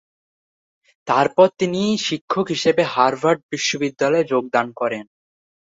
[1.07, 5.05] তারপর তিনি শিক্ষক হিসাবে হার্ভার্ড বিশ্ববিদ্যালয়ে যোগদান করেন।